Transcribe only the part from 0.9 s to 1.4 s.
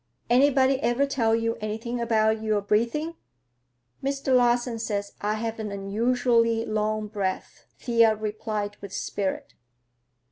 tell